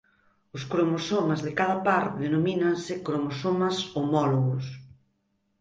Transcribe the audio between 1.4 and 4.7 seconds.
de cada par denomínanse cromosomas homólogos.